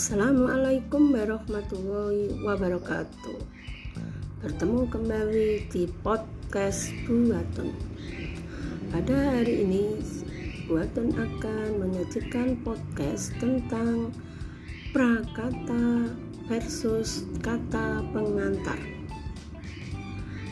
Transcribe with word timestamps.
Assalamualaikum 0.00 1.12
warahmatullahi 1.12 2.32
wabarakatuh. 2.40 3.36
Bertemu 4.40 4.88
kembali 4.88 5.68
di 5.68 5.92
podcast 6.00 6.88
Buaton 7.04 7.68
Pada 8.88 9.12
hari 9.12 9.60
ini 9.60 10.00
Buaton 10.64 11.12
akan 11.12 11.84
menyajikan 11.84 12.56
podcast 12.64 13.36
tentang 13.44 14.08
prakata 14.96 16.16
versus 16.48 17.28
kata 17.44 18.00
pengantar. 18.16 18.80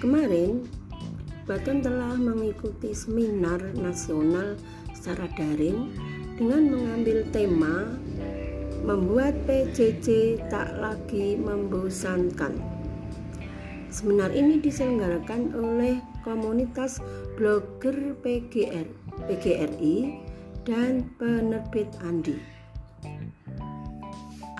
Kemarin 0.00 0.64
Buaton 1.44 1.84
telah 1.84 2.16
mengikuti 2.16 2.96
seminar 2.96 3.60
nasional 3.76 4.56
secara 4.96 5.28
daring 5.36 5.92
dengan 6.40 6.72
mengambil 6.72 7.28
tema 7.28 7.92
membuat 8.84 9.32
PJJ 9.48 10.38
tak 10.52 10.76
lagi 10.76 11.40
membosankan. 11.40 12.60
Seminar 13.88 14.28
ini 14.36 14.60
diselenggarakan 14.60 15.56
oleh 15.56 16.04
komunitas 16.20 17.00
blogger 17.40 18.12
PGR, 18.20 18.84
PGRI 19.24 20.20
dan 20.68 21.08
penerbit 21.16 21.88
Andi. 22.04 22.36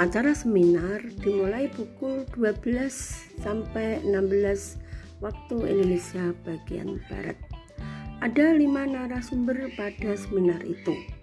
Acara 0.00 0.32
seminar 0.32 1.04
dimulai 1.20 1.68
pukul 1.68 2.24
12 2.32 3.44
sampai 3.44 4.00
16 4.02 4.80
waktu 5.20 5.56
Indonesia 5.68 6.32
bagian 6.48 6.98
Barat. 7.12 7.36
Ada 8.24 8.56
lima 8.56 8.88
narasumber 8.88 9.68
pada 9.76 10.16
seminar 10.16 10.64
itu 10.64 11.13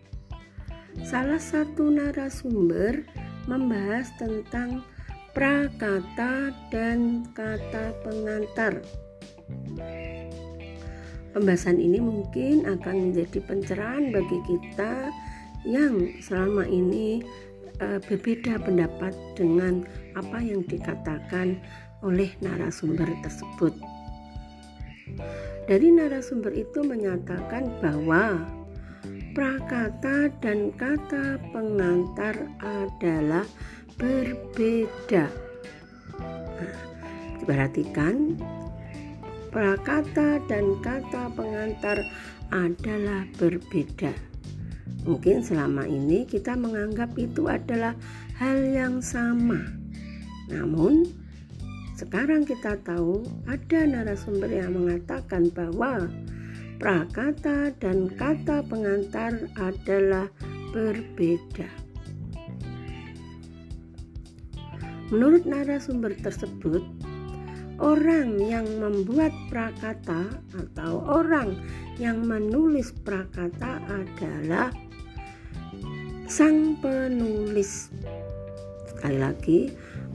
Salah 1.00 1.40
satu 1.40 1.88
narasumber 1.88 3.08
membahas 3.48 4.12
tentang 4.20 4.84
prakata 5.32 6.52
dan 6.68 7.24
kata 7.32 7.96
pengantar. 8.04 8.84
Pembahasan 11.32 11.80
ini 11.80 12.04
mungkin 12.04 12.68
akan 12.68 13.10
menjadi 13.10 13.40
pencerahan 13.48 14.12
bagi 14.12 14.40
kita 14.44 15.08
yang 15.64 16.12
selama 16.20 16.68
ini 16.68 17.24
uh, 17.80 18.04
berbeda 18.04 18.60
pendapat 18.60 19.16
dengan 19.40 19.88
apa 20.20 20.44
yang 20.44 20.68
dikatakan 20.68 21.56
oleh 22.04 22.28
narasumber 22.44 23.08
tersebut. 23.24 23.72
Dari 25.72 25.88
narasumber 25.88 26.52
itu 26.52 26.84
menyatakan 26.84 27.80
bahwa 27.80 28.44
prakata 29.32 30.28
dan 30.44 30.76
kata 30.76 31.40
pengantar 31.56 32.36
adalah 32.60 33.48
berbeda. 33.96 35.32
Nah, 36.60 36.76
diperhatikan 37.40 38.36
prakata 39.52 40.40
dan 40.52 40.76
kata 40.84 41.32
pengantar 41.32 42.04
adalah 42.52 43.24
berbeda. 43.40 44.12
Mungkin 45.08 45.42
selama 45.42 45.88
ini 45.88 46.28
kita 46.28 46.60
menganggap 46.60 47.16
itu 47.16 47.48
adalah 47.48 47.96
hal 48.36 48.60
yang 48.68 49.00
sama. 49.00 49.60
Namun 50.52 51.08
sekarang 51.96 52.44
kita 52.44 52.76
tahu 52.84 53.24
ada 53.48 53.88
narasumber 53.88 54.52
yang 54.52 54.76
mengatakan 54.76 55.48
bahwa 55.56 56.12
prakata 56.82 57.70
dan 57.78 58.10
kata 58.18 58.66
pengantar 58.66 59.38
adalah 59.62 60.26
berbeda. 60.74 61.70
Menurut 65.14 65.46
narasumber 65.46 66.18
tersebut, 66.18 66.82
orang 67.78 68.42
yang 68.42 68.66
membuat 68.82 69.30
prakata 69.54 70.26
atau 70.58 71.06
orang 71.06 71.54
yang 72.02 72.26
menulis 72.26 72.90
prakata 73.06 73.78
adalah 73.86 74.74
sang 76.26 76.82
penulis. 76.82 77.94
Sekali 79.02 79.18
lagi, 79.18 79.60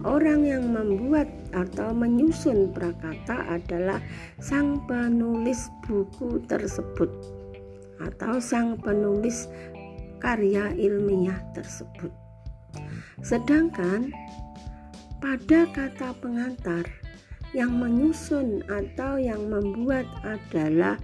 orang 0.07 0.47
yang 0.47 0.71
membuat 0.71 1.27
atau 1.51 1.91
menyusun 1.91 2.71
prakata 2.71 3.59
adalah 3.59 3.99
sang 4.39 4.79
penulis 4.87 5.67
buku 5.83 6.39
tersebut 6.47 7.11
atau 7.99 8.39
sang 8.39 8.79
penulis 8.79 9.51
karya 10.23 10.71
ilmiah 10.79 11.35
tersebut. 11.51 12.15
Sedangkan 13.27 14.15
pada 15.19 15.67
kata 15.75 16.15
pengantar 16.23 16.87
yang 17.59 17.75
menyusun 17.75 18.63
atau 18.71 19.19
yang 19.19 19.51
membuat 19.51 20.07
adalah 20.23 20.95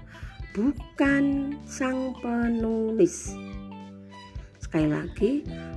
bukan 0.54 1.59
sang 1.66 2.15
penulis. 2.22 3.34
Sekali 4.72 4.88
lagi, 4.88 5.33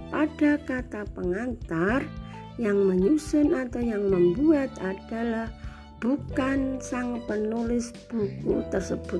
pada 0.08 0.56
kata 0.56 1.04
pengantar 1.12 2.08
yang 2.56 2.80
menyusun 2.80 3.52
atau 3.52 3.84
yang 3.84 4.08
membuat 4.08 4.72
adalah 4.80 5.52
bukan 6.00 6.80
sang 6.80 7.20
penulis 7.28 7.92
buku 8.08 8.64
tersebut 8.72 9.20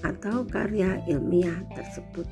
atau 0.00 0.48
karya 0.48 0.96
ilmiah 1.04 1.60
tersebut. 1.76 2.24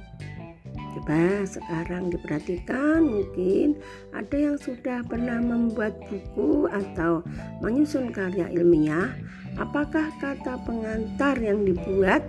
Coba 0.97 1.45
sekarang 1.45 2.17
diperhatikan 2.17 3.05
mungkin 3.05 3.77
ada 4.17 4.41
yang 4.41 4.57
sudah 4.57 5.05
pernah 5.05 5.37
membuat 5.37 6.01
buku 6.09 6.65
atau 6.65 7.21
menyusun 7.61 8.09
karya 8.09 8.49
ilmiah 8.57 9.21
apakah 9.61 10.09
kata 10.17 10.57
pengantar 10.65 11.37
yang 11.45 11.61
dibuat 11.61 12.25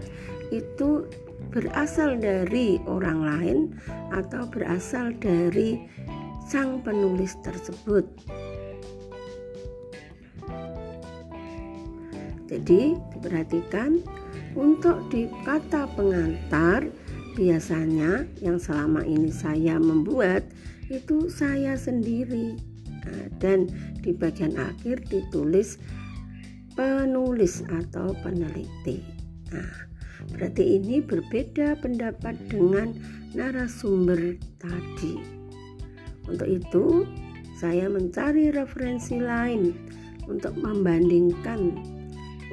itu 0.52 1.08
berasal 1.52 2.16
dari 2.18 2.80
orang 2.88 3.20
lain 3.22 3.60
atau 4.16 4.48
berasal 4.48 5.12
dari 5.20 5.84
sang 6.48 6.80
penulis 6.82 7.36
tersebut. 7.44 8.08
Jadi, 12.52 13.00
diperhatikan 13.16 14.04
untuk 14.60 15.08
di 15.08 15.32
kata 15.48 15.88
pengantar 15.96 16.84
biasanya 17.40 18.28
yang 18.44 18.60
selama 18.60 19.08
ini 19.08 19.32
saya 19.32 19.80
membuat 19.80 20.44
itu 20.92 21.32
saya 21.32 21.80
sendiri 21.80 22.60
nah, 23.08 23.28
dan 23.40 23.72
di 24.04 24.12
bagian 24.12 24.60
akhir 24.60 25.08
ditulis 25.08 25.80
penulis 26.76 27.64
atau 27.72 28.12
peneliti. 28.20 29.00
Nah, 29.56 29.88
berarti 30.30 30.78
ini 30.78 31.02
berbeda 31.02 31.80
pendapat 31.82 32.38
dengan 32.48 32.94
narasumber 33.34 34.38
tadi. 34.62 35.18
Untuk 36.30 36.48
itu, 36.48 37.06
saya 37.58 37.90
mencari 37.90 38.50
referensi 38.54 39.18
lain 39.22 39.74
untuk 40.26 40.54
membandingkan, 40.58 41.78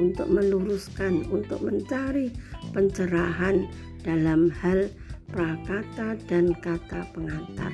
untuk 0.00 0.28
meluruskan, 0.28 1.24
untuk 1.28 1.64
mencari 1.64 2.32
pencerahan 2.72 3.68
dalam 4.04 4.48
hal 4.64 4.88
prakata 5.28 6.16
dan 6.28 6.56
kata 6.60 7.04
pengantar. 7.12 7.72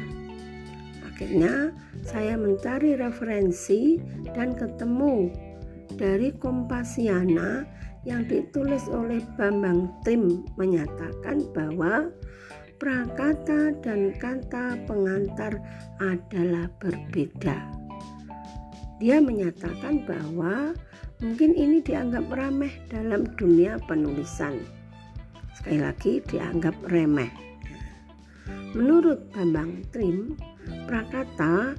Akhirnya, 1.07 1.71
saya 2.03 2.35
mencari 2.35 2.99
referensi 2.99 4.03
dan 4.35 4.59
ketemu 4.59 5.31
dari 5.95 6.35
Kompasiana 6.35 7.63
yang 8.05 8.25
ditulis 8.29 8.85
oleh 8.93 9.21
Bambang 9.37 9.89
Tim 10.05 10.45
menyatakan 10.61 11.45
bahwa 11.57 12.09
prakata 12.77 13.73
dan 13.81 14.13
kata 14.21 14.77
pengantar 14.85 15.57
adalah 16.01 16.69
berbeda. 16.81 17.57
Dia 19.01 19.19
menyatakan 19.21 20.05
bahwa 20.05 20.77
mungkin 21.25 21.57
ini 21.57 21.81
dianggap 21.81 22.29
remeh 22.29 22.73
dalam 22.93 23.25
dunia 23.41 23.81
penulisan. 23.89 24.61
Sekali 25.57 25.81
lagi 25.81 26.13
dianggap 26.29 26.77
remeh. 26.93 27.33
Menurut 28.75 29.31
Bambang 29.33 29.87
Trim, 29.95 30.35
prakata 30.91 31.79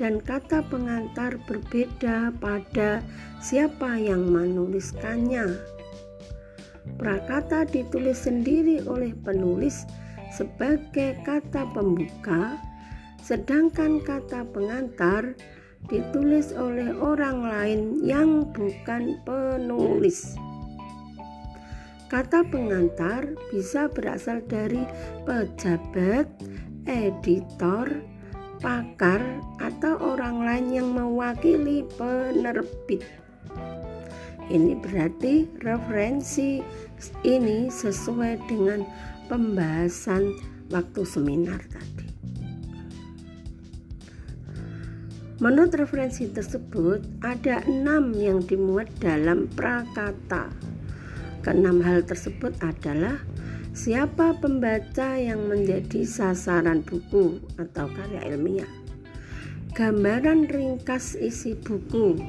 dan 0.00 0.16
kata 0.24 0.64
pengantar 0.72 1.36
berbeda 1.44 2.32
pada 2.40 3.04
siapa 3.44 4.00
yang 4.00 4.32
menuliskannya. 4.32 5.60
Prakata 6.96 7.68
ditulis 7.68 8.24
sendiri 8.24 8.80
oleh 8.88 9.12
penulis 9.12 9.84
sebagai 10.32 11.20
kata 11.20 11.68
pembuka, 11.76 12.56
sedangkan 13.20 14.00
kata 14.00 14.48
pengantar 14.48 15.36
ditulis 15.92 16.56
oleh 16.56 16.96
orang 16.96 17.44
lain 17.44 17.80
yang 18.00 18.48
bukan 18.56 19.20
penulis. 19.28 20.32
Kata 22.08 22.42
pengantar 22.48 23.36
bisa 23.52 23.86
berasal 23.86 24.42
dari 24.48 24.82
pejabat, 25.28 26.26
editor, 26.88 27.86
pakar 28.60 29.40
atau 29.58 29.96
orang 29.98 30.44
lain 30.44 30.66
yang 30.70 30.88
mewakili 30.92 31.82
penerbit. 31.96 33.02
Ini 34.50 34.76
berarti 34.82 35.48
referensi 35.64 36.60
ini 37.24 37.72
sesuai 37.72 38.50
dengan 38.50 38.84
pembahasan 39.32 40.36
waktu 40.68 41.02
seminar 41.06 41.62
tadi. 41.70 42.06
Menurut 45.40 45.72
referensi 45.72 46.28
tersebut, 46.28 47.00
ada 47.24 47.64
enam 47.64 48.12
yang 48.12 48.44
dimuat 48.44 48.92
dalam 49.00 49.48
prakata. 49.48 50.52
Keenam 51.40 51.80
hal 51.80 52.04
tersebut 52.04 52.52
adalah 52.60 53.16
siapa 53.80 54.36
pembaca 54.36 55.16
yang 55.16 55.48
menjadi 55.48 56.04
sasaran 56.04 56.84
buku 56.84 57.40
atau 57.56 57.88
karya 57.88 58.28
ilmiah, 58.28 58.68
gambaran 59.72 60.52
ringkas 60.52 61.16
isi 61.16 61.56
buku, 61.56 62.20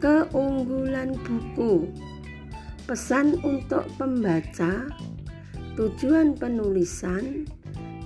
keunggulan 0.00 1.12
buku, 1.20 1.92
pesan 2.88 3.36
untuk 3.44 3.84
pembaca, 4.00 4.88
tujuan 5.76 6.32
penulisan, 6.32 7.44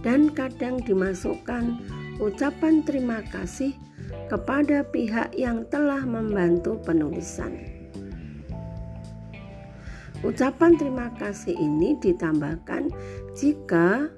dan 0.03 0.27
kadang 0.35 0.83
dimasukkan 0.83 1.79
ucapan 2.19 2.83
terima 2.83 3.23
kasih 3.31 3.79
kepada 4.27 4.83
pihak 4.91 5.31
yang 5.39 5.63
telah 5.71 6.03
membantu 6.03 6.83
penulisan. 6.83 7.80
Ucapan 10.21 10.77
terima 10.77 11.09
kasih 11.17 11.57
ini 11.57 11.97
ditambahkan 11.97 12.93
jika 13.33 14.13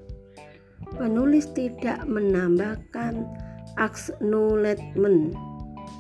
penulis 0.99 1.46
tidak 1.54 2.02
menambahkan 2.10 3.22
acknowledgement 3.78 5.31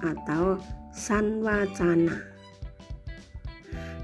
atau 0.02 0.58
sanwacana. 0.90 2.18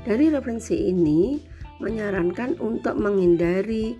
Dari 0.06 0.30
referensi 0.30 0.88
ini 0.88 1.42
menyarankan 1.82 2.62
untuk 2.62 2.94
menghindari 2.94 3.98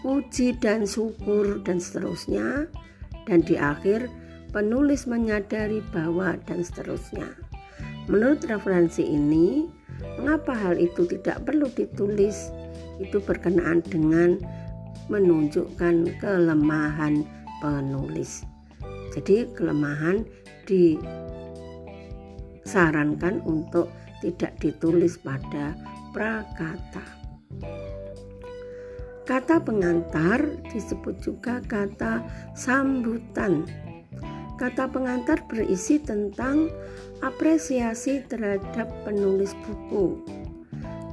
puji 0.00 0.56
dan 0.56 0.88
syukur 0.88 1.60
dan 1.62 1.78
seterusnya 1.78 2.64
dan 3.28 3.44
di 3.44 3.60
akhir 3.60 4.08
penulis 4.56 5.04
menyadari 5.04 5.84
bahwa 5.92 6.40
dan 6.48 6.64
seterusnya. 6.64 7.28
Menurut 8.08 8.40
referensi 8.48 9.04
ini, 9.04 9.68
mengapa 10.18 10.54
hal 10.54 10.78
itu 10.78 11.06
tidak 11.06 11.44
perlu 11.46 11.68
ditulis? 11.72 12.52
Itu 12.98 13.20
berkenaan 13.22 13.82
dengan 13.86 14.38
menunjukkan 15.08 16.20
kelemahan 16.20 17.24
penulis. 17.62 18.42
Jadi 19.14 19.46
kelemahan 19.56 20.24
disarankan 20.68 23.40
untuk 23.48 23.88
tidak 24.20 24.60
ditulis 24.60 25.16
pada 25.18 25.74
prakata. 26.12 27.02
Kata 29.28 29.60
pengantar 29.60 30.40
disebut 30.72 31.20
juga 31.20 31.60
kata 31.60 32.24
sambutan 32.56 33.68
Kata 34.58 34.90
pengantar 34.90 35.46
berisi 35.46 36.02
tentang 36.02 36.66
apresiasi 37.22 38.26
terhadap 38.26 38.90
penulis 39.06 39.54
buku. 39.62 40.18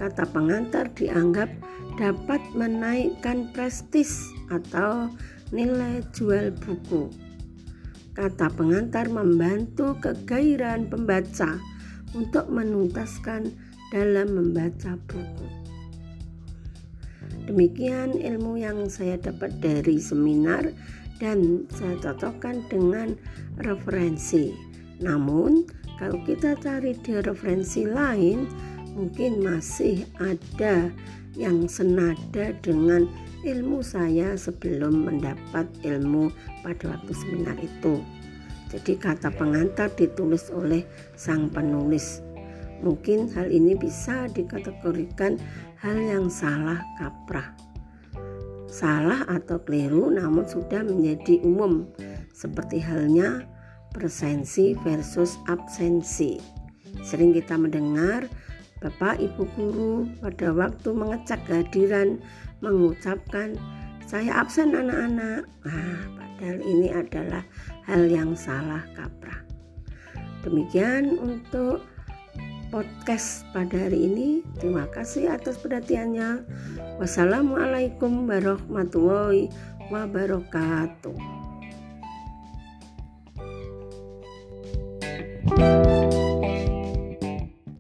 Kata 0.01 0.25
pengantar 0.33 0.89
dianggap 0.97 1.53
dapat 2.01 2.41
menaikkan 2.57 3.53
prestis 3.53 4.33
atau 4.49 5.13
nilai 5.53 6.01
jual 6.17 6.57
buku. 6.57 7.13
Kata 8.17 8.49
pengantar 8.49 9.13
membantu 9.13 9.93
kegairahan 10.01 10.89
pembaca 10.89 11.61
untuk 12.17 12.49
menuntaskan 12.49 13.53
dalam 13.93 14.27
membaca 14.33 14.97
buku. 15.05 15.47
Demikian 17.45 18.17
ilmu 18.17 18.57
yang 18.57 18.89
saya 18.89 19.21
dapat 19.21 19.61
dari 19.61 20.01
seminar 20.01 20.73
dan 21.19 21.63
saya 21.71 21.95
cocokkan 22.01 22.65
dengan 22.67 23.15
referensi. 23.63 24.51
Namun, 24.99 25.67
kalau 25.95 26.19
kita 26.27 26.59
cari 26.59 26.95
di 26.99 27.15
referensi 27.23 27.87
lain, 27.87 28.47
mungkin 28.95 29.43
masih 29.43 30.03
ada 30.19 30.91
yang 31.35 31.67
senada 31.67 32.55
dengan 32.63 33.07
ilmu 33.43 33.83
saya 33.83 34.39
sebelum 34.39 35.07
mendapat 35.07 35.67
ilmu 35.83 36.31
pada 36.63 36.95
waktu 36.95 37.11
seminar 37.11 37.59
itu. 37.59 37.99
Jadi 38.71 38.97
kata 38.97 39.31
pengantar 39.35 39.93
ditulis 39.93 40.49
oleh 40.51 40.83
sang 41.15 41.51
penulis. 41.51 42.23
Mungkin 42.83 43.31
hal 43.31 43.51
ini 43.51 43.77
bisa 43.77 44.27
dikategorikan 44.31 45.39
hal 45.79 45.95
yang 45.95 46.27
salah 46.27 46.83
kaprah 46.99 47.55
salah 48.75 49.23
atau 49.31 49.63
keliru 49.63 50.11
namun 50.11 50.43
sudah 50.43 50.83
menjadi 50.83 51.39
umum 51.47 51.87
seperti 52.35 52.83
halnya 52.83 53.47
presensi 53.95 54.75
versus 54.83 55.39
absensi. 55.47 56.35
Sering 56.99 57.31
kita 57.31 57.55
mendengar 57.55 58.27
Bapak 58.83 59.23
Ibu 59.23 59.43
guru 59.55 59.93
pada 60.19 60.51
waktu 60.51 60.91
mengecek 60.91 61.39
kehadiran 61.47 62.19
mengucapkan 62.59 63.55
saya 64.03 64.43
absen 64.43 64.75
anak-anak. 64.75 65.47
Nah, 65.63 65.99
padahal 66.19 66.59
ini 66.59 66.91
adalah 66.91 67.43
hal 67.87 68.03
yang 68.11 68.35
salah 68.35 68.83
kaprah. 68.93 69.39
Demikian 70.43 71.15
untuk 71.17 71.81
podcast 72.75 73.47
pada 73.55 73.87
hari 73.87 74.11
ini. 74.11 74.43
Terima 74.59 74.83
kasih 74.91 75.31
atas 75.31 75.55
perhatiannya. 75.63 76.43
Wassalamualaikum 76.99 78.27
warahmatullahi 78.27 79.47
wabarakatuh. 79.87 81.34